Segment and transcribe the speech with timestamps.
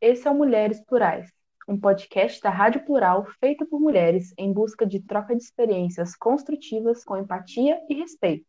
[0.00, 1.30] esse é o Mulheres Plurais,
[1.68, 7.04] um podcast da Rádio Plural feito por mulheres em busca de troca de experiências construtivas
[7.04, 8.46] com empatia e respeito,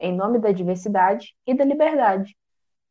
[0.00, 2.34] em nome da diversidade e da liberdade.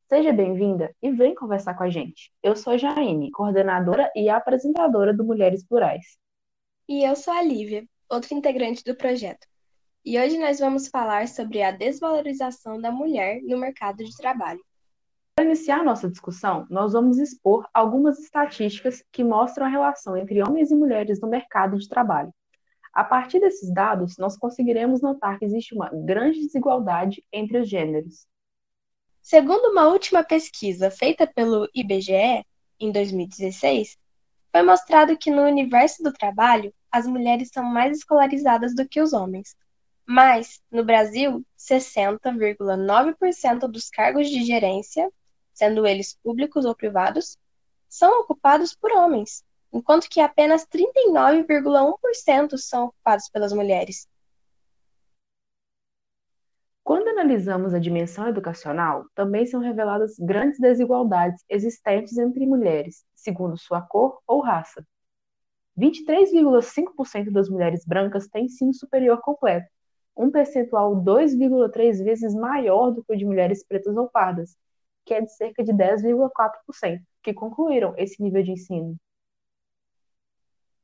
[0.07, 2.31] Seja bem-vinda e vem conversar com a gente.
[2.43, 6.17] Eu sou Jaine, coordenadora e apresentadora do Mulheres Plurais.
[6.87, 9.47] E eu sou a Lívia, outra integrante do projeto.
[10.05, 14.63] E hoje nós vamos falar sobre a desvalorização da mulher no mercado de trabalho.
[15.35, 20.69] Para iniciar nossa discussão, nós vamos expor algumas estatísticas que mostram a relação entre homens
[20.69, 22.31] e mulheres no mercado de trabalho.
[22.93, 28.27] A partir desses dados, nós conseguiremos notar que existe uma grande desigualdade entre os gêneros.
[29.23, 32.45] Segundo uma última pesquisa feita pelo IBGE,
[32.79, 33.97] em 2016,
[34.51, 39.13] foi mostrado que no universo do trabalho, as mulheres são mais escolarizadas do que os
[39.13, 39.55] homens.
[40.05, 45.09] Mas, no Brasil, 60,9% dos cargos de gerência
[45.63, 47.37] sendo eles públicos ou privados,
[47.87, 54.05] são ocupados por homens, enquanto que apenas 39,1% são ocupados pelas mulheres.
[56.83, 63.81] Quando analisamos a dimensão educacional, também são reveladas grandes desigualdades existentes entre mulheres, segundo sua
[63.81, 64.85] cor ou raça.
[65.79, 69.69] 23,5% das mulheres brancas têm ensino superior completo,
[70.15, 74.57] um percentual 2,3 vezes maior do que o de mulheres pretas ou pardas,
[75.05, 78.97] que é de cerca de 10,4%, que concluíram esse nível de ensino.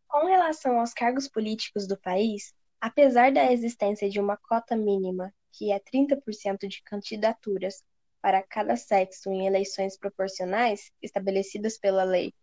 [0.07, 5.71] Com relação aos cargos políticos do país, apesar da existência de uma cota mínima, que
[5.71, 7.83] é 30% de candidaturas
[8.21, 12.33] para cada sexo em eleições proporcionais estabelecidas pela Lei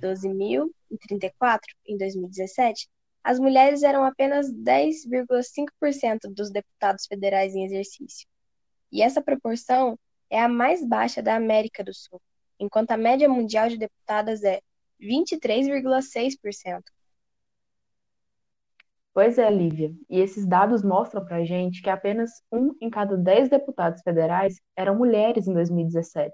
[0.00, 2.88] 12.034, em 2017,
[3.24, 8.26] as mulheres eram apenas 10,5% dos deputados federais em exercício.
[8.90, 9.98] E essa proporção
[10.32, 12.18] é a mais baixa da América do Sul,
[12.58, 14.62] enquanto a média mundial de deputadas é
[14.98, 16.82] 23,6%.
[19.12, 19.94] Pois é, Lívia.
[20.08, 24.58] E esses dados mostram para a gente que apenas um em cada dez deputados federais
[24.74, 26.32] eram mulheres em 2017.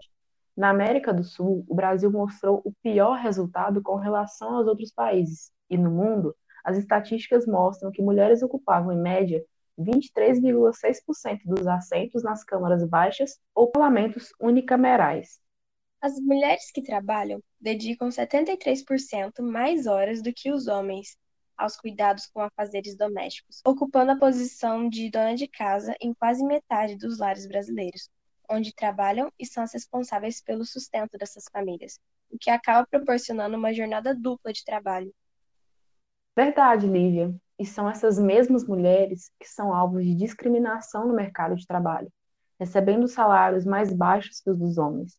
[0.56, 5.50] Na América do Sul, o Brasil mostrou o pior resultado com relação aos outros países.
[5.68, 9.44] E no mundo, as estatísticas mostram que mulheres ocupavam, em média,
[9.78, 15.40] 23,6% dos assentos nas câmaras baixas ou parlamentos unicamerais.
[16.00, 21.16] As mulheres que trabalham dedicam 73% mais horas do que os homens
[21.56, 26.96] aos cuidados com afazeres domésticos, ocupando a posição de dona de casa em quase metade
[26.96, 28.08] dos lares brasileiros,
[28.48, 31.98] onde trabalham e são as responsáveis pelo sustento dessas famílias,
[32.30, 35.12] o que acaba proporcionando uma jornada dupla de trabalho.
[36.36, 41.66] Verdade, Lívia e são essas mesmas mulheres que são alvos de discriminação no mercado de
[41.66, 42.10] trabalho,
[42.58, 45.18] recebendo salários mais baixos que os dos homens.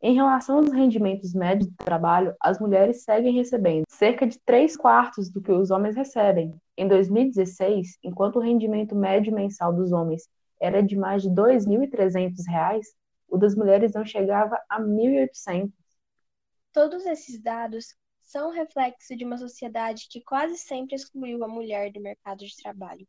[0.00, 5.30] Em relação aos rendimentos médios de trabalho, as mulheres seguem recebendo cerca de 3 quartos
[5.30, 6.54] do que os homens recebem.
[6.76, 10.28] Em 2016, enquanto o rendimento médio mensal dos homens
[10.60, 12.82] era de mais de R$ 2.300,
[13.28, 15.70] o das mulheres não chegava a R$ 1.800.
[16.72, 17.94] Todos esses dados
[18.34, 23.06] são reflexo de uma sociedade que quase sempre excluiu a mulher do mercado de trabalho,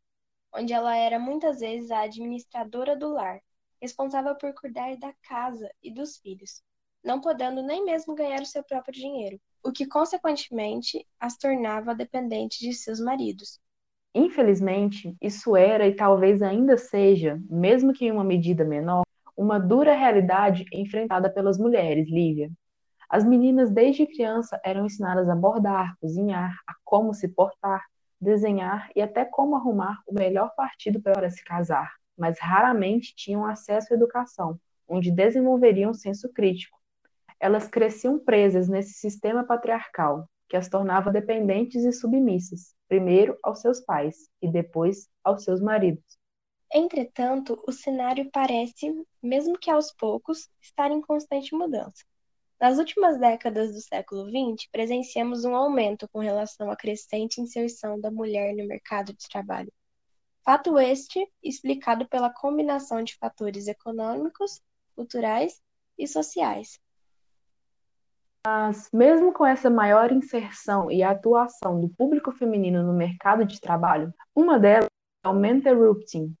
[0.54, 3.40] onde ela era muitas vezes a administradora do lar,
[3.82, 6.62] responsável por cuidar da casa e dos filhos,
[7.02, 12.58] não podendo nem mesmo ganhar o seu próprio dinheiro, o que consequentemente as tornava dependentes
[12.58, 13.58] de seus maridos.
[14.14, 19.02] Infelizmente, isso era e talvez ainda seja, mesmo que em uma medida menor,
[19.36, 22.48] uma dura realidade enfrentada pelas mulheres, Lívia.
[23.08, 27.84] As meninas, desde criança, eram ensinadas a bordar, cozinhar, a como se portar,
[28.20, 33.92] desenhar e até como arrumar o melhor partido para se casar, mas raramente tinham acesso
[33.92, 34.58] à educação,
[34.88, 36.78] onde desenvolveriam senso crítico.
[37.38, 43.80] Elas cresciam presas nesse sistema patriarcal, que as tornava dependentes e submissas, primeiro aos seus
[43.80, 46.04] pais e depois aos seus maridos.
[46.72, 48.92] Entretanto, o cenário parece,
[49.22, 52.04] mesmo que aos poucos, estar em constante mudança.
[52.58, 58.10] Nas últimas décadas do século XX, presenciamos um aumento com relação à crescente inserção da
[58.10, 59.70] mulher no mercado de trabalho.
[60.42, 64.62] Fato este explicado pela combinação de fatores econômicos,
[64.94, 65.60] culturais
[65.98, 66.80] e sociais.
[68.46, 74.14] Mas, mesmo com essa maior inserção e atuação do público feminino no mercado de trabalho,
[74.34, 74.88] uma delas
[75.24, 76.34] é o mentorrupting,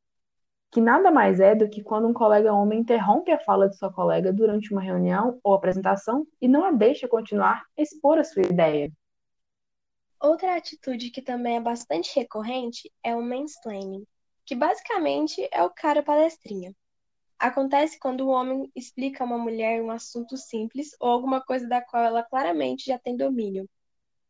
[0.70, 3.92] que nada mais é do que quando um colega homem interrompe a fala de sua
[3.92, 8.42] colega durante uma reunião ou apresentação e não a deixa continuar a expor a sua
[8.42, 8.92] ideia.
[10.20, 14.06] Outra atitude que também é bastante recorrente é o mansplaining,
[14.44, 16.74] que basicamente é o cara palestrinha.
[17.38, 21.82] Acontece quando o homem explica a uma mulher um assunto simples ou alguma coisa da
[21.82, 23.68] qual ela claramente já tem domínio,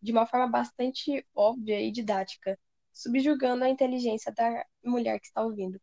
[0.02, 2.58] de uma forma bastante óbvia e didática,
[2.92, 5.80] subjugando a inteligência da mulher que está ouvindo.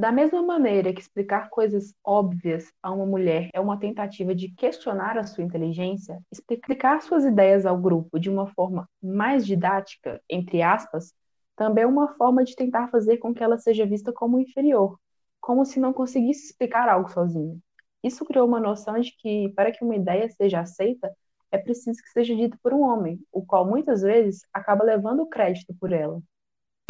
[0.00, 5.18] Da mesma maneira que explicar coisas óbvias a uma mulher é uma tentativa de questionar
[5.18, 11.12] a sua inteligência, explicar suas ideias ao grupo de uma forma mais didática, entre aspas,
[11.54, 14.98] também é uma forma de tentar fazer com que ela seja vista como inferior,
[15.38, 17.58] como se não conseguisse explicar algo sozinha.
[18.02, 21.14] Isso criou uma noção de que, para que uma ideia seja aceita,
[21.52, 25.28] é preciso que seja dita por um homem, o qual muitas vezes acaba levando o
[25.28, 26.22] crédito por ela.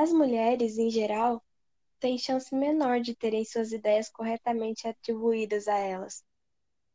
[0.01, 1.43] As mulheres, em geral,
[2.00, 6.25] têm chance menor de terem suas ideias corretamente atribuídas a elas.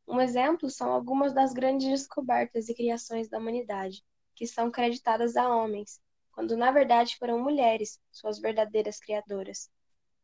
[0.08, 4.04] Um exemplo são algumas das grandes descobertas e criações da humanidade,
[4.36, 9.70] que são creditadas a homens, quando na verdade foram mulheres suas verdadeiras criadoras.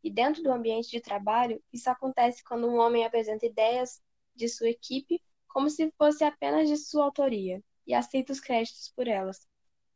[0.03, 4.01] E dentro do ambiente de trabalho, isso acontece quando um homem apresenta ideias
[4.35, 9.07] de sua equipe como se fosse apenas de sua autoria e aceita os créditos por
[9.07, 9.47] elas,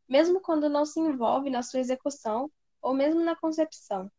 [0.07, 2.51] mesmo quando não se envolve na sua execução
[2.81, 4.11] ou mesmo na concepção.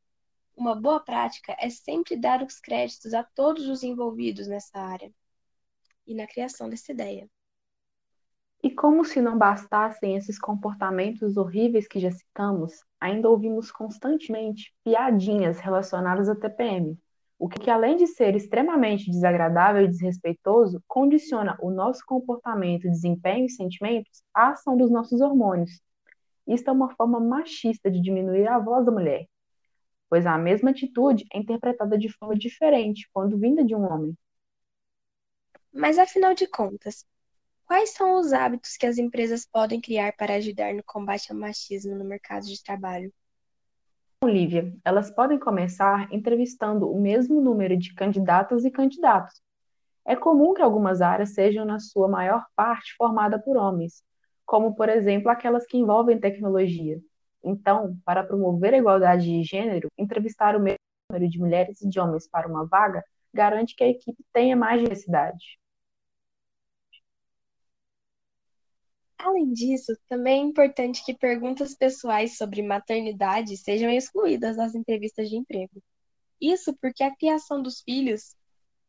[0.56, 5.12] Uma boa prática é sempre dar os créditos a todos os envolvidos nessa área
[6.06, 7.28] e na criação dessa ideia.
[8.62, 15.60] E como se não bastassem esses comportamentos horríveis que já citamos, ainda ouvimos constantemente piadinhas
[15.60, 16.98] relacionadas à TPM,
[17.38, 23.50] o que, além de ser extremamente desagradável e desrespeitoso, condiciona o nosso comportamento, desempenho e
[23.50, 25.82] sentimentos à ação dos nossos hormônios.
[26.46, 29.26] Isto é uma forma machista de diminuir a voz da mulher,
[30.08, 34.16] pois a mesma atitude é interpretada de forma diferente quando vinda de um homem.
[35.72, 37.04] Mas afinal de contas,
[37.66, 41.94] quais são os hábitos que as empresas podem criar para ajudar no combate ao machismo
[41.94, 43.12] no mercado de trabalho?
[44.24, 49.40] Lívia, elas podem começar entrevistando o mesmo número de candidatas e candidatos.
[50.04, 54.02] É comum que algumas áreas sejam, na sua maior parte, formadas por homens,
[54.44, 57.00] como, por exemplo, aquelas que envolvem tecnologia.
[57.44, 60.78] Então, para promover a igualdade de gênero, entrevistar o mesmo
[61.10, 64.80] número de mulheres e de homens para uma vaga garante que a equipe tenha mais
[64.80, 65.58] diversidade.
[69.18, 75.36] Além disso, também é importante que perguntas pessoais sobre maternidade sejam excluídas das entrevistas de
[75.36, 75.82] emprego.
[76.40, 78.36] Isso porque a criação dos filhos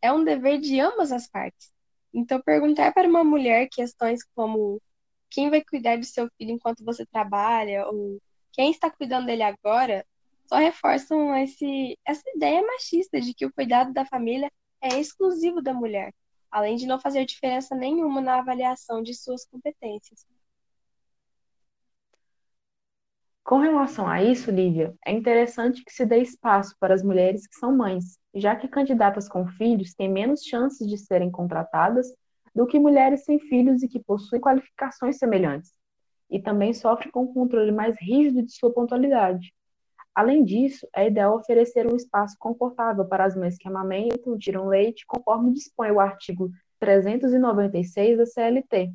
[0.01, 1.71] é um dever de ambas as partes.
[2.13, 4.81] Então, perguntar para uma mulher questões como
[5.29, 8.19] quem vai cuidar do seu filho enquanto você trabalha ou
[8.57, 10.03] quem está cuidando dele agora,
[10.47, 14.51] só reforçam esse, essa ideia machista de que o cuidado da família
[14.81, 16.11] é exclusivo da mulher,
[16.49, 20.25] além de não fazer diferença nenhuma na avaliação de suas competências.
[23.43, 27.55] Com relação a isso, Lívia, é interessante que se dê espaço para as mulheres que
[27.55, 32.07] são mães, já que candidatas com filhos têm menos chances de serem contratadas
[32.55, 35.76] do que mulheres sem filhos e que possuem qualificações semelhantes
[36.29, 39.53] e também sofre com um controle mais rígido de sua pontualidade.
[40.13, 45.05] Além disso, é ideal oferecer um espaço confortável para as mães que amamentam tiram leite,
[45.05, 48.91] conforme dispõe o artigo 396 da CLT.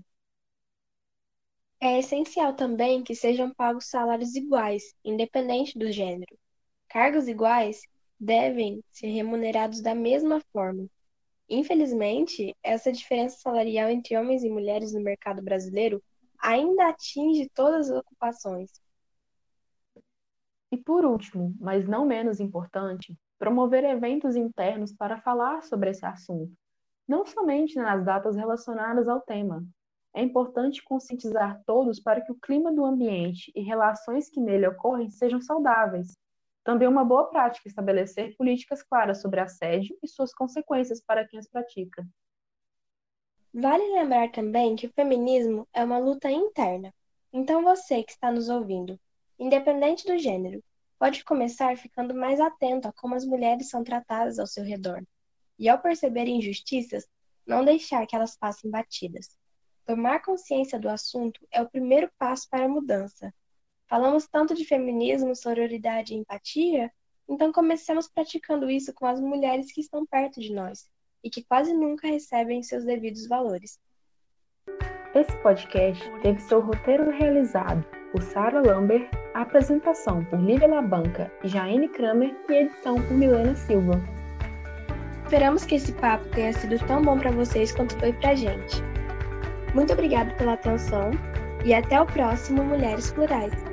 [1.81, 6.37] É essencial também que sejam pagos salários iguais, independente do gênero.
[6.89, 7.81] Cargos iguais
[8.19, 10.87] devem ser remunerados da mesma forma.
[11.49, 16.03] Infelizmente, essa diferença salarial entre homens e mulheres no mercado brasileiro
[16.43, 18.71] ainda atinge todas as ocupações.
[20.73, 26.53] E por último, mas não menos importante, promover eventos internos para falar sobre esse assunto,
[27.07, 29.65] não somente nas datas relacionadas ao tema.
[30.15, 35.11] É importante conscientizar todos para que o clima do ambiente e relações que nele ocorrem
[35.11, 36.17] sejam saudáveis.
[36.65, 41.39] Também é uma boa prática estabelecer políticas claras sobre assédio e suas consequências para quem
[41.39, 42.07] as pratica.
[43.55, 46.93] Vale lembrar também que o feminismo é uma luta interna.
[47.31, 48.99] Então você que está nos ouvindo,
[49.39, 50.65] independente do gênero,
[50.99, 55.05] pode começar ficando mais atento a como as mulheres são tratadas ao seu redor.
[55.59, 57.07] E ao perceber injustiças,
[57.47, 59.37] não deixar que elas passem batidas.
[59.85, 63.35] Tomar consciência do assunto é o primeiro passo para a mudança.
[63.87, 66.91] Falamos tanto de feminismo, sororidade e empatia,
[67.29, 70.91] então comecemos praticando isso com as mulheres que estão perto de nós
[71.23, 73.79] e que quase nunca recebem seus devidos valores.
[75.15, 81.49] Esse podcast teve seu roteiro realizado por Sara Lambert, a apresentação por Lívia Labanca e
[81.49, 84.01] Jaine Kramer e edição por Milena Silva.
[85.25, 88.83] Esperamos que esse papo tenha sido tão bom para vocês quanto foi para a gente.
[89.75, 91.11] Muito obrigada pela atenção
[91.65, 93.72] e até o próximo Mulheres Plurais.